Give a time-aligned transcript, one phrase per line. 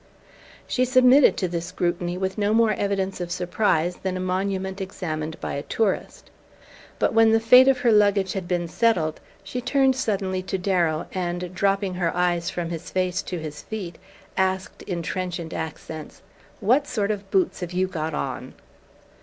[0.67, 5.39] She submitted to this scrutiny with no more evidence of surprise than a monument examined
[5.39, 6.31] by a tourist;
[6.97, 11.05] but when the fate of her luggage had been settled she turned suddenly to Darrow
[11.13, 13.99] and, dropping her eyes from his face to his feet,
[14.37, 16.23] asked in trenchant accents:
[16.61, 18.55] "What sort of boots have you got on?"